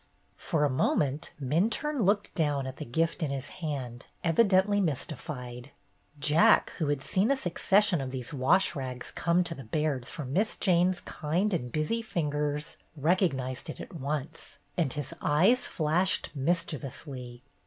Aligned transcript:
For 0.37 0.65
a 0.65 0.69
moment 0.71 1.29
Minturne 1.39 1.99
looked 2.01 2.33
down 2.33 2.65
at 2.65 2.77
the 2.77 2.85
gift 2.85 3.21
in 3.21 3.29
his 3.29 3.49
hand, 3.61 4.07
evidently 4.23 4.81
mystified. 4.81 5.69
Jack, 6.19 6.71
who 6.79 6.87
had 6.87 7.03
seen 7.03 7.29
a 7.29 7.35
succession 7.37 8.01
of 8.01 8.09
these 8.09 8.33
wash 8.33 8.75
rags 8.75 9.11
come 9.11 9.43
to 9.43 9.53
the 9.53 9.65
Bairds 9.65 10.09
from 10.09 10.33
Miss 10.33 10.55
Jane's 10.57 11.01
kind 11.01 11.53
and 11.53 11.71
busy 11.71 12.01
fingers, 12.01 12.77
recognized 12.97 13.69
it 13.69 13.79
at 13.79 13.93
once, 13.93 14.57
and 14.75 14.91
his 14.91 15.13
eyes 15.21 15.67
flashed 15.67 16.31
mischievously. 16.33 17.43